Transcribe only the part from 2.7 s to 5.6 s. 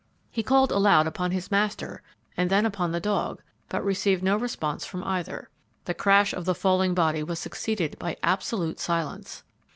the dog, but received no response from either.